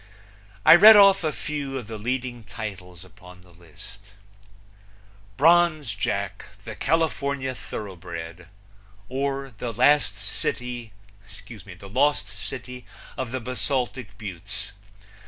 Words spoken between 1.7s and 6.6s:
of the leading titles upon the list: Bronze Jack,